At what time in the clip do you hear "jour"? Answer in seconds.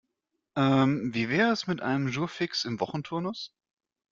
2.07-2.27